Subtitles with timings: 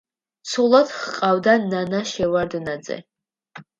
[0.53, 2.99] ცოლად ჰყავდა ნანა შევარდნაძე.